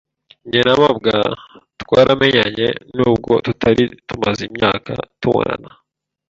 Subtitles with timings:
[0.51, 1.15] Jye na mabwa
[1.81, 5.69] twaramenyanye nubwo tutari tumaze imyaka tubonana.